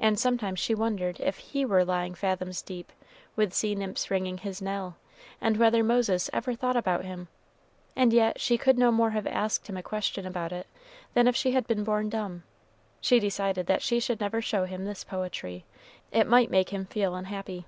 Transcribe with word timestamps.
And 0.00 0.18
sometimes 0.18 0.58
she 0.58 0.74
wondered 0.74 1.20
if 1.20 1.38
he 1.38 1.64
were 1.64 1.84
lying 1.84 2.16
fathoms 2.16 2.60
deep 2.60 2.90
with 3.36 3.54
sea 3.54 3.76
nymphs 3.76 4.10
ringing 4.10 4.38
his 4.38 4.60
knell, 4.60 4.96
and 5.40 5.58
whether 5.58 5.84
Moses 5.84 6.28
ever 6.32 6.56
thought 6.56 6.76
about 6.76 7.04
him; 7.04 7.28
and 7.94 8.12
yet 8.12 8.40
she 8.40 8.58
could 8.58 8.76
no 8.76 8.90
more 8.90 9.10
have 9.10 9.28
asked 9.28 9.68
him 9.68 9.76
a 9.76 9.82
question 9.84 10.26
about 10.26 10.50
it 10.50 10.66
than 11.12 11.28
if 11.28 11.36
she 11.36 11.52
had 11.52 11.68
been 11.68 11.84
born 11.84 12.08
dumb. 12.10 12.42
She 13.00 13.20
decided 13.20 13.66
that 13.68 13.80
she 13.80 14.00
should 14.00 14.18
never 14.20 14.42
show 14.42 14.64
him 14.64 14.86
this 14.86 15.04
poetry 15.04 15.64
it 16.10 16.26
might 16.26 16.50
make 16.50 16.70
him 16.70 16.84
feel 16.86 17.14
unhappy. 17.14 17.64